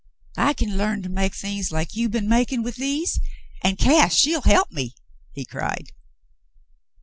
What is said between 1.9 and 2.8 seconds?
you b'en makin' with